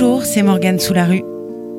[0.00, 1.24] Bonjour, c'est Morgane Soularue.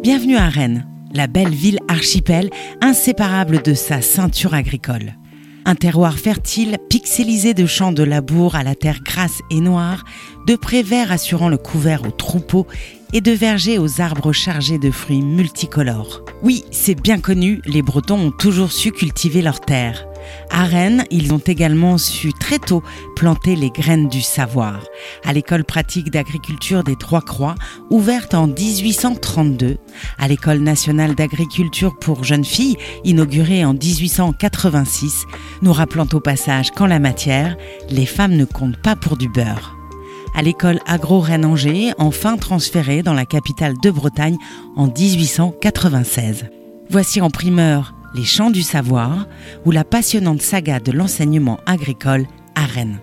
[0.02, 2.50] Bienvenue à Rennes, la belle ville archipel
[2.82, 5.16] inséparable de sa ceinture agricole.
[5.64, 10.04] Un terroir fertile, pixelisé de champs de labour à la terre grasse et noire,
[10.48, 12.68] de prés verts assurant le couvert aux troupeaux
[13.14, 16.24] et de vergers aux arbres chargés de fruits multicolores.
[16.42, 20.06] Oui, c'est bien connu, les Bretons ont toujours su cultiver leurs terres.
[20.52, 22.84] À Rennes, ils ont également su très tôt
[23.16, 24.82] planter les graines du savoir.
[25.26, 27.56] À l'école pratique d'agriculture des Trois Croix,
[27.90, 29.78] ouverte en 1832,
[30.18, 35.26] à l'école nationale d'agriculture pour jeunes filles, inaugurée en 1886,
[35.62, 37.58] nous rappelant au passage qu'en la matière,
[37.90, 39.79] les femmes ne comptent pas pour du beurre
[40.36, 44.38] à l'école agro-Rennes-Angers, enfin transférée dans la capitale de Bretagne
[44.76, 46.46] en 1896.
[46.90, 49.28] Voici en primeur les Champs du Savoir
[49.66, 53.00] ou la passionnante saga de l'enseignement agricole à Rennes.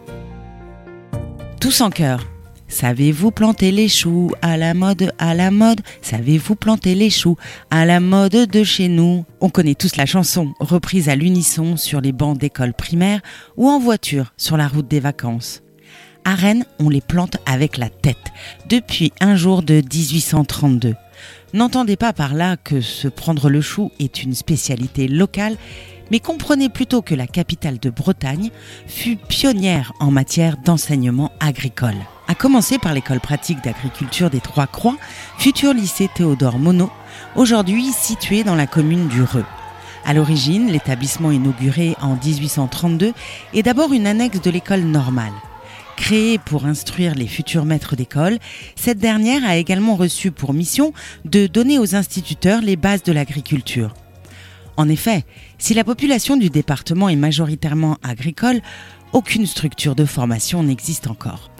[1.60, 2.20] Tous en chœur.
[2.68, 5.80] Savez-vous planter les choux à la mode, à la mode?
[6.02, 7.36] Savez-vous planter les choux
[7.70, 9.24] à la mode de chez nous?
[9.40, 13.20] On connaît tous la chanson, reprise à l'unisson sur les bancs d'école primaire
[13.56, 15.62] ou en voiture sur la route des vacances.
[16.28, 18.16] À Rennes, on les plante avec la tête,
[18.68, 20.96] depuis un jour de 1832.
[21.54, 25.56] N'entendez pas par là que se prendre le chou est une spécialité locale,
[26.10, 28.50] mais comprenez plutôt que la capitale de Bretagne
[28.88, 31.94] fut pionnière en matière d'enseignement agricole.
[32.26, 34.96] À commencer par l'école pratique d'agriculture des Trois Croix,
[35.38, 36.88] futur lycée Théodore Monod,
[37.36, 39.46] aujourd'hui situé dans la commune du Reux.
[40.04, 43.12] À l'origine, l'établissement inauguré en 1832
[43.54, 45.32] est d'abord une annexe de l'école normale.
[45.96, 48.38] Créée pour instruire les futurs maîtres d'école,
[48.76, 50.92] cette dernière a également reçu pour mission
[51.24, 53.94] de donner aux instituteurs les bases de l'agriculture.
[54.76, 55.24] En effet,
[55.58, 58.60] si la population du département est majoritairement agricole,
[59.12, 61.50] aucune structure de formation n'existe encore.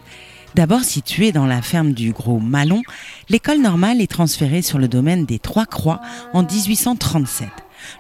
[0.54, 2.82] D'abord située dans la ferme du Gros Malon,
[3.28, 6.00] l'école normale est transférée sur le domaine des Trois Croix
[6.32, 7.48] en 1837.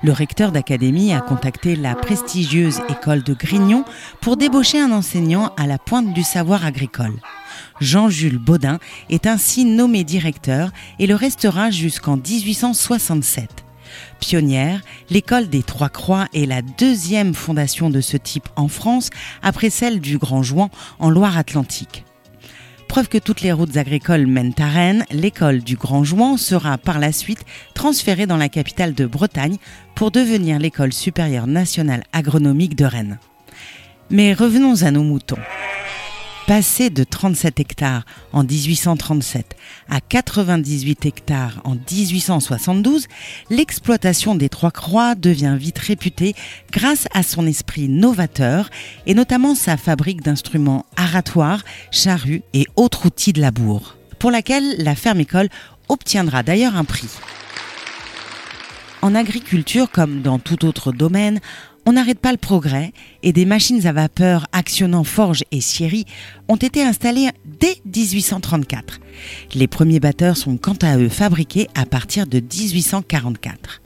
[0.02, 3.84] Le recteur d'académie a contacté la prestigieuse école de Grignon
[4.20, 7.14] pour débaucher un enseignant à la pointe du savoir agricole.
[7.80, 8.78] Jean-Jules Baudin
[9.10, 13.64] est ainsi nommé directeur et le restera jusqu'en 1867.
[14.20, 19.10] Pionnière, l'école des Trois Croix est la deuxième fondation de ce type en France
[19.42, 22.04] après celle du Grand Jouan en Loire-Atlantique.
[22.88, 26.98] Preuve que toutes les routes agricoles mènent à Rennes, l'école du Grand Jouan sera par
[26.98, 29.56] la suite transférée dans la capitale de Bretagne
[29.94, 33.18] pour devenir l'école supérieure nationale agronomique de Rennes.
[34.10, 35.36] Mais revenons à nos moutons.
[36.46, 39.56] Passé de 37 hectares en 1837
[39.88, 43.08] à 98 hectares en 1872,
[43.50, 46.36] l'exploitation des Trois Croix devient vite réputée
[46.70, 48.70] grâce à son esprit novateur
[49.06, 54.94] et notamment sa fabrique d'instruments aratoires, charrues et autres outils de labour, pour laquelle la
[54.94, 55.48] ferme école
[55.88, 57.10] obtiendra d'ailleurs un prix.
[59.02, 61.40] En agriculture, comme dans tout autre domaine,
[61.86, 62.92] on n'arrête pas le progrès
[63.22, 66.04] et des machines à vapeur actionnant forges et scieries
[66.48, 69.00] ont été installées dès 1834.
[69.54, 73.80] Les premiers batteurs sont quant à eux fabriqués à partir de 1844.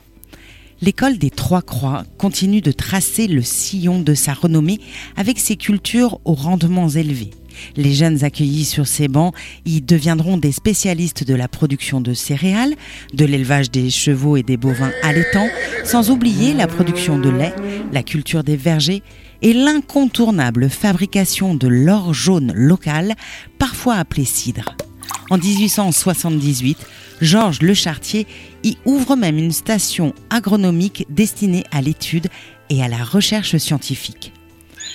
[0.81, 4.81] L'école des Trois Croix continue de tracer le sillon de sa renommée
[5.17, 7.31] avec ses cultures aux rendements élevés.
[7.77, 9.35] Les jeunes accueillis sur ces bancs
[9.65, 12.75] y deviendront des spécialistes de la production de céréales,
[13.15, 15.49] de l'élevage des chevaux et des bovins allaitants,
[15.85, 17.55] sans oublier la production de lait,
[17.93, 19.03] la culture des vergers
[19.43, 23.15] et l'incontournable fabrication de l'or jaune local,
[23.59, 24.77] parfois appelé cidre.
[25.31, 26.79] En 1878,
[27.21, 28.27] Georges Le Chartier
[28.65, 32.29] y ouvre même une station agronomique destinée à l'étude
[32.69, 34.33] et à la recherche scientifique.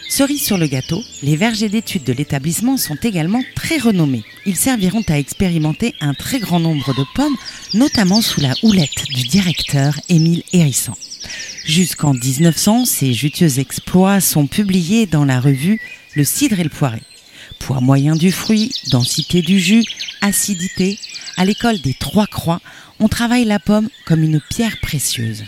[0.08, 4.24] Cerise sur le gâteau, les vergers d'études de l'établissement sont également très renommés.
[4.46, 7.36] Ils serviront à expérimenter un très grand nombre de pommes,
[7.74, 10.94] notamment sous la houlette du directeur Émile Hérisson.
[11.66, 15.82] Jusqu'en 1900, ces juteux exploits sont publiés dans la revue
[16.14, 17.02] Le cidre et le poiré.
[17.60, 19.84] Poids moyen du fruit, densité du jus,
[20.22, 21.00] acidité.
[21.38, 22.62] À l'école des Trois Croix,
[23.00, 25.44] on travaille la pomme comme une pierre précieuse.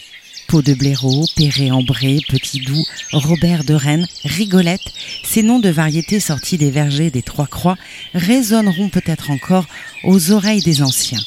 [0.47, 4.93] Peau de blaireau, Perret-Ambré, Petit Doux, Robert de Rennes, Rigolette,
[5.25, 7.77] ces noms de variétés sortis des vergers des Trois Croix
[8.13, 9.65] résonneront peut-être encore
[10.05, 11.19] aux oreilles des anciens.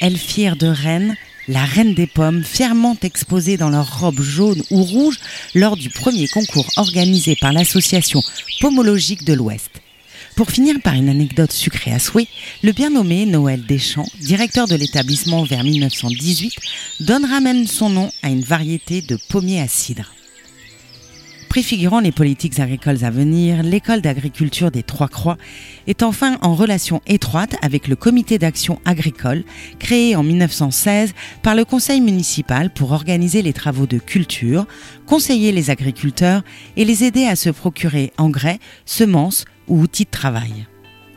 [0.00, 1.16] Elfire de Rennes,
[1.48, 5.18] la reine des pommes, fièrement exposée dans leur robe jaune ou rouge
[5.56, 8.22] lors du premier concours organisé par l'association
[8.60, 9.81] pomologique de l'Ouest.
[10.34, 12.26] Pour finir par une anecdote sucrée à souhait,
[12.62, 16.54] le bien nommé Noël Deschamps, directeur de l'établissement vers 1918,
[17.00, 20.14] donnera même son nom à une variété de pommiers à cidre.
[21.50, 25.36] Préfigurant les politiques agricoles à venir, l'école d'agriculture des Trois Croix
[25.86, 29.44] est enfin en relation étroite avec le comité d'action agricole
[29.78, 31.12] créé en 1916
[31.42, 34.64] par le conseil municipal pour organiser les travaux de culture,
[35.04, 36.42] conseiller les agriculteurs
[36.78, 40.66] et les aider à se procurer engrais, semences ou outils de travail.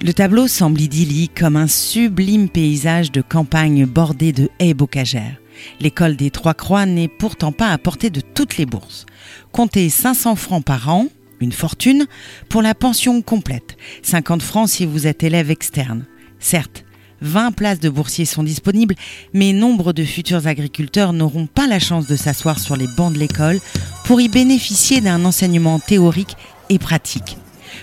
[0.01, 5.37] Le tableau semble idyllique comme un sublime paysage de campagne bordé de haies bocagères.
[5.79, 9.05] L'école des Trois Croix n'est pourtant pas à portée de toutes les bourses.
[9.51, 11.07] Comptez 500 francs par an,
[11.39, 12.05] une fortune,
[12.49, 13.77] pour la pension complète.
[14.03, 16.05] 50 francs si vous êtes élève externe.
[16.39, 16.85] Certes,
[17.21, 18.95] 20 places de boursiers sont disponibles,
[19.33, 23.19] mais nombre de futurs agriculteurs n'auront pas la chance de s'asseoir sur les bancs de
[23.19, 23.59] l'école
[24.03, 26.35] pour y bénéficier d'un enseignement théorique
[26.69, 27.37] et pratique.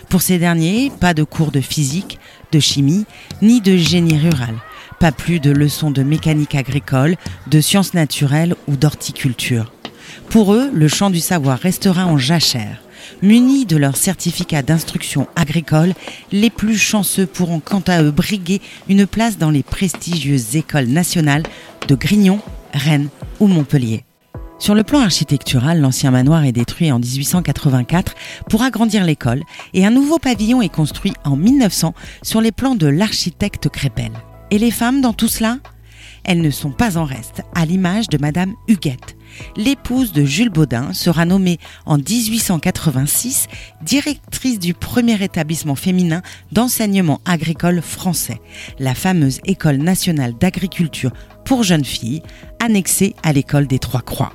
[0.09, 2.19] Pour ces derniers, pas de cours de physique,
[2.53, 3.07] de chimie,
[3.41, 4.55] ni de génie rural.
[5.01, 7.17] Pas plus de leçons de mécanique agricole,
[7.49, 9.73] de sciences naturelles ou d'horticulture.
[10.29, 12.83] Pour eux, le champ du savoir restera en jachère.
[13.21, 15.95] Munis de leur certificat d'instruction agricole,
[16.31, 21.43] les plus chanceux pourront quant à eux briguer une place dans les prestigieuses écoles nationales
[21.89, 22.41] de Grignon,
[22.73, 23.09] Rennes
[23.41, 24.05] ou Montpellier.
[24.63, 28.15] Sur le plan architectural, l'ancien manoir est détruit en 1884
[28.49, 29.43] pour agrandir l'école
[29.75, 34.13] et un nouveau pavillon est construit en 1900 sur les plans de l'architecte Crépel.
[34.53, 35.59] Et les femmes dans tout cela?
[36.23, 39.17] Elles ne sont pas en reste, à l'image de Madame Huguette.
[39.57, 43.49] L'épouse de Jules Baudin sera nommée en 1886
[43.85, 46.23] directrice du premier établissement féminin
[46.53, 48.41] d'enseignement agricole français,
[48.79, 51.11] la fameuse École nationale d'agriculture
[51.45, 52.23] pour jeunes filles,
[52.61, 54.33] annexée à l'école des Trois Croix.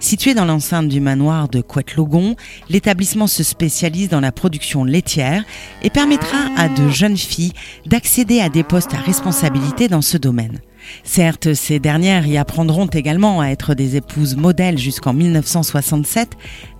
[0.00, 2.36] Situé dans l'enceinte du manoir de Couette-Logon,
[2.68, 5.44] l'établissement se spécialise dans la production laitière
[5.82, 7.52] et permettra à de jeunes filles
[7.86, 10.60] d'accéder à des postes à responsabilité dans ce domaine.
[11.04, 16.30] Certes, ces dernières y apprendront également à être des épouses modèles jusqu'en 1967,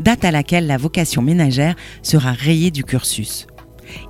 [0.00, 3.46] date à laquelle la vocation ménagère sera rayée du cursus.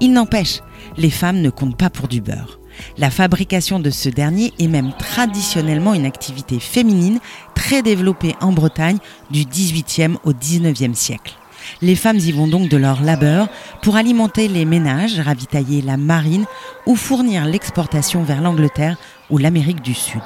[0.01, 0.61] Il n'empêche,
[0.97, 2.62] les femmes ne comptent pas pour du beurre.
[2.99, 7.19] La fabrication de ce dernier est même traditionnellement une activité féminine
[7.55, 8.99] très développée en Bretagne
[9.31, 11.35] du XVIIIe au XIXe siècle.
[11.81, 13.49] Les femmes y vont donc de leur labeur
[13.83, 16.45] pour alimenter les ménages, ravitailler la marine
[16.87, 18.97] ou fournir l'exportation vers l'Angleterre
[19.31, 20.23] ou l'Amérique du Sud.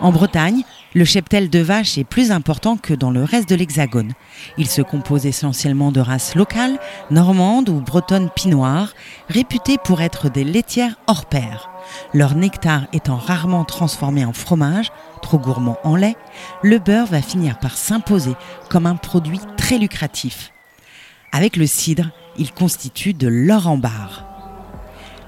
[0.00, 0.62] En Bretagne,
[0.94, 4.12] le cheptel de vaches est plus important que dans le reste de l'Hexagone.
[4.58, 6.78] Il se compose essentiellement de races locales,
[7.10, 8.94] normandes ou bretonnes pinoires,
[9.28, 11.70] réputées pour être des laitières hors pair.
[12.12, 14.90] Leur nectar étant rarement transformé en fromage,
[15.22, 16.16] trop gourmand en lait,
[16.62, 18.34] le beurre va finir par s'imposer
[18.68, 20.52] comme un produit très lucratif.
[21.32, 24.24] Avec le cidre, il constitue de l'or en barre.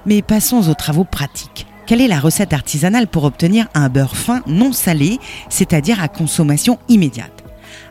[0.05, 1.67] Mais passons aux travaux pratiques.
[1.85, 5.19] Quelle est la recette artisanale pour obtenir un beurre fin non salé,
[5.49, 7.43] c'est-à-dire à consommation immédiate?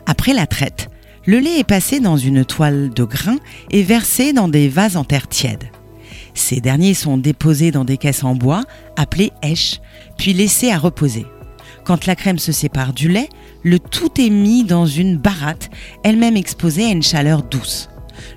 [0.07, 0.89] Après la traite,
[1.25, 3.37] le lait est passé dans une toile de grain
[3.69, 5.65] et versé dans des vases en terre tiède.
[6.33, 8.63] Ces derniers sont déposés dans des caisses en bois,
[8.97, 9.79] appelées hèches,
[10.17, 11.27] puis laissés à reposer.
[11.85, 13.29] Quand la crème se sépare du lait,
[13.61, 15.69] le tout est mis dans une baratte,
[16.03, 17.89] elle-même exposée à une chaleur douce.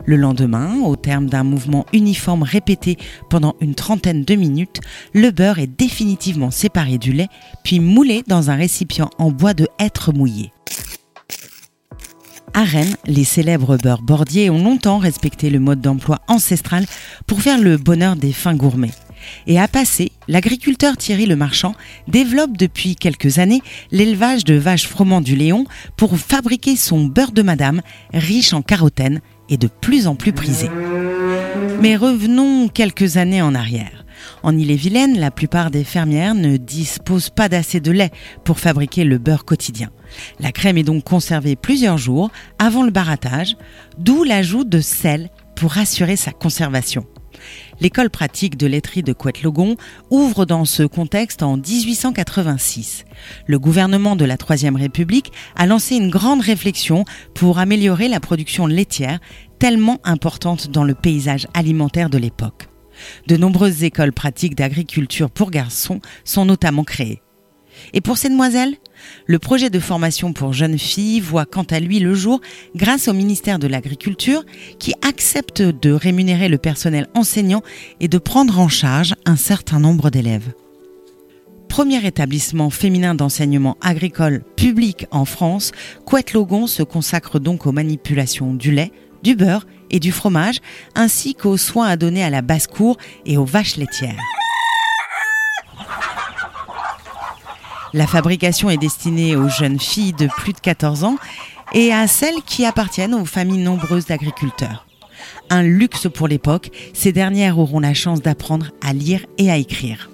[0.05, 2.97] Le lendemain, au terme d'un mouvement uniforme répété
[3.31, 4.81] pendant une trentaine de minutes,
[5.13, 7.29] le beurre est définitivement séparé du lait,
[7.65, 10.53] puis moulé dans un récipient en bois de hêtre mouillé.
[12.55, 16.87] À Rennes, les célèbres beurres bordiers ont longtemps respecté le mode d'emploi ancestral
[17.27, 18.95] pour faire le bonheur des fins gourmets.
[19.47, 21.75] Et à Passé, l'agriculteur Thierry Le Marchand
[22.09, 25.67] développe depuis quelques années l'élevage de vaches froment du Léon
[25.97, 27.83] pour fabriquer son beurre de madame,
[28.15, 30.69] riche en carotène et de plus en plus prisé.
[31.81, 34.05] Mais revenons quelques années en arrière.
[34.43, 38.11] En Ille-et-Vilaine, la plupart des fermières ne disposent pas d'assez de lait
[38.45, 39.91] pour fabriquer le beurre quotidien.
[40.41, 43.57] La crème est donc conservée plusieurs jours avant le barattage,
[43.99, 47.07] d'où l'ajout de sel pour assurer sa conservation.
[47.81, 49.77] L'école pratique de laiterie de Couette-Logon
[50.11, 53.05] ouvre dans ce contexte en 1886.
[53.47, 58.67] Le gouvernement de la Troisième République a lancé une grande réflexion pour améliorer la production
[58.67, 59.21] laitière,
[59.59, 62.69] tellement importante dans le paysage alimentaire de l'époque.
[63.27, 67.21] De nombreuses écoles pratiques d'agriculture pour garçons sont notamment créées.
[67.93, 68.77] Et pour ces demoiselles
[69.27, 72.41] Le projet de formation pour jeunes filles voit quant à lui le jour
[72.75, 74.45] grâce au ministère de l'Agriculture
[74.79, 77.63] qui accepte de rémunérer le personnel enseignant
[78.01, 80.53] et de prendre en charge un certain nombre d'élèves.
[81.69, 85.73] Premier établissement féminin d'enseignement agricole public en France,
[86.07, 88.93] Couette-Logon se consacre donc aux manipulations du lait,
[89.23, 90.61] du beurre et du fromage,
[90.95, 94.17] ainsi qu'aux soins à donner à la basse-cour et aux vaches laitières.
[97.93, 101.17] La fabrication est destinée aux jeunes filles de plus de 14 ans
[101.73, 104.87] et à celles qui appartiennent aux familles nombreuses d'agriculteurs.
[105.51, 110.11] Un luxe pour l'époque, ces dernières auront la chance d'apprendre à lire et à écrire.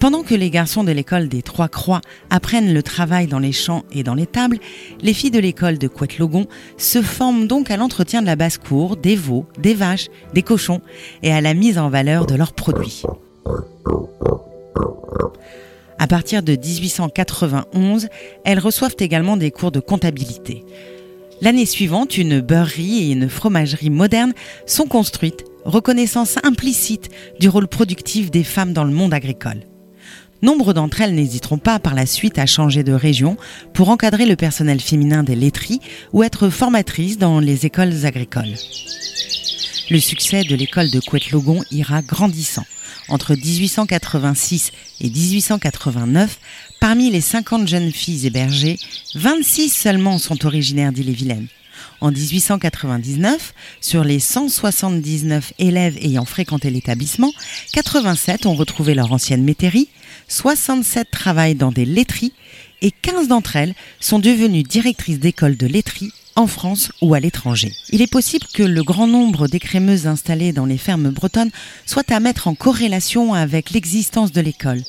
[0.00, 2.00] Pendant que les garçons de l'école des Trois Croix
[2.30, 4.58] apprennent le travail dans les champs et dans les tables,
[5.02, 6.46] les filles de l'école de Couette-Logon
[6.78, 10.80] se forment donc à l'entretien de la basse-cour, des veaux, des vaches, des cochons
[11.22, 13.02] et à la mise en valeur de leurs produits.
[16.00, 18.08] À partir de 1891,
[18.46, 20.64] elles reçoivent également des cours de comptabilité.
[21.42, 24.32] L'année suivante, une beurrerie et une fromagerie moderne
[24.64, 29.60] sont construites, reconnaissance implicite du rôle productif des femmes dans le monde agricole.
[30.40, 33.36] Nombre d'entre elles n'hésiteront pas par la suite à changer de région
[33.74, 35.80] pour encadrer le personnel féminin des laiteries
[36.14, 38.54] ou être formatrices dans les écoles agricoles.
[39.90, 42.64] Le succès de l'école de Couette-Logon ira grandissant.
[43.08, 44.70] Entre 1886
[45.00, 46.38] et 1889,
[46.78, 48.78] parmi les 50 jeunes filles hébergées,
[49.16, 51.48] 26 seulement sont originaires d'Ille-et-Vilaine.
[52.00, 57.32] En 1899, sur les 179 élèves ayant fréquenté l'établissement,
[57.72, 59.88] 87 ont retrouvé leur ancienne métairie,
[60.28, 62.32] 67 travaillent dans des laiteries
[62.80, 67.72] et 15 d'entre elles sont devenues directrices d'école de laiterie en France ou à l'étranger.
[67.90, 71.50] Il est possible que le grand nombre d'écrémeuses installées dans les fermes bretonnes
[71.86, 74.80] soit à mettre en corrélation avec l'existence de l'école.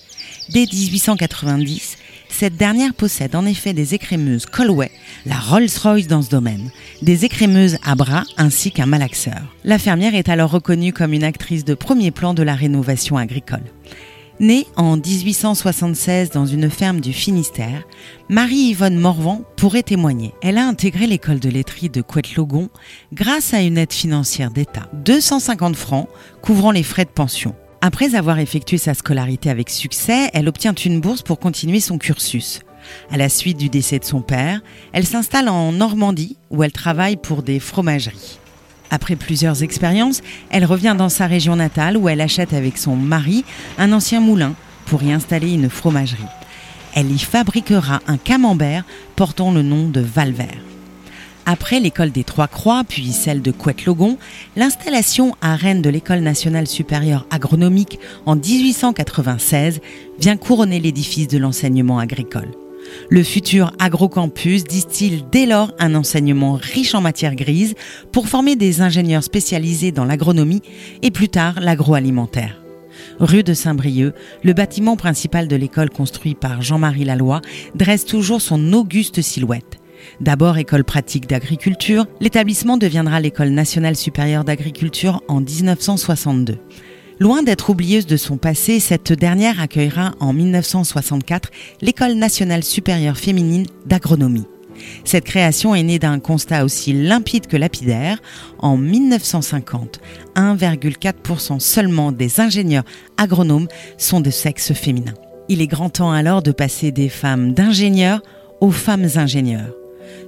[0.49, 1.97] Dès 1890,
[2.29, 4.91] cette dernière possède en effet des écrémeuses Colway,
[5.25, 9.41] la Rolls-Royce dans ce domaine, des écrémeuses à bras ainsi qu'un malaxeur.
[9.65, 13.63] La fermière est alors reconnue comme une actrice de premier plan de la rénovation agricole.
[14.41, 17.83] Née en 1876 dans une ferme du Finistère,
[18.27, 20.33] Marie-Yvonne Morvan pourrait témoigner.
[20.41, 22.69] Elle a intégré l'école de laiterie de Couette-Logon
[23.13, 26.09] grâce à une aide financière d'État, 250 francs
[26.41, 27.53] couvrant les frais de pension.
[27.81, 32.61] Après avoir effectué sa scolarité avec succès, elle obtient une bourse pour continuer son cursus.
[33.11, 37.15] À la suite du décès de son père, elle s'installe en Normandie où elle travaille
[37.15, 38.39] pour des fromageries.
[38.91, 43.45] Après plusieurs expériences, elle revient dans sa région natale où elle achète avec son mari
[43.77, 44.53] un ancien moulin
[44.85, 46.21] pour y installer une fromagerie.
[46.93, 48.83] Elle y fabriquera un camembert
[49.15, 50.59] portant le nom de Valvert.
[51.45, 54.17] Après l'école des Trois Croix, puis celle de Couette-Logon,
[54.55, 59.79] l'installation à Rennes de l'école nationale supérieure agronomique en 1896
[60.19, 62.51] vient couronner l'édifice de l'enseignement agricole.
[63.09, 67.75] Le futur agrocampus distille dès lors un enseignement riche en matières grises
[68.11, 70.61] pour former des ingénieurs spécialisés dans l'agronomie
[71.01, 72.61] et plus tard l'agroalimentaire.
[73.19, 77.41] Rue de Saint-Brieuc, le bâtiment principal de l'école construit par Jean-Marie Laloy
[77.75, 79.79] dresse toujours son auguste silhouette.
[80.19, 86.57] D'abord école pratique d'agriculture, l'établissement deviendra l'école nationale supérieure d'agriculture en 1962.
[87.21, 93.67] Loin d'être oublieuse de son passé, cette dernière accueillera en 1964 l'école nationale supérieure féminine
[93.85, 94.47] d'agronomie.
[95.05, 98.17] Cette création est née d'un constat aussi limpide que lapidaire.
[98.57, 100.01] En 1950,
[100.35, 102.85] 1,4% seulement des ingénieurs
[103.17, 103.67] agronomes
[103.99, 105.13] sont de sexe féminin.
[105.47, 108.23] Il est grand temps alors de passer des femmes d'ingénieurs
[108.61, 109.75] aux femmes ingénieurs.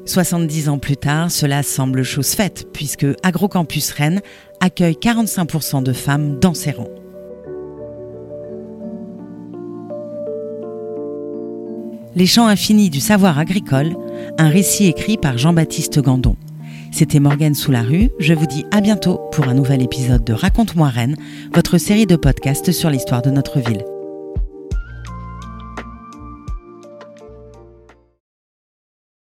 [0.06, 4.22] 70 ans plus tard, cela semble chose faite, puisque Agrocampus Rennes
[4.64, 6.88] accueille 45% de femmes dans ses rangs.
[12.16, 13.94] Les champs infinis du savoir agricole,
[14.38, 16.38] un récit écrit par Jean-Baptiste Gandon.
[16.92, 20.32] C'était Morgane sous la rue, je vous dis à bientôt pour un nouvel épisode de
[20.32, 21.18] Raconte-moi Rennes,
[21.54, 23.84] votre série de podcasts sur l'histoire de notre ville.